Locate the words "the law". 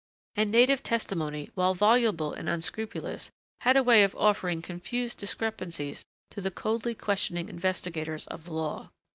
8.45-8.89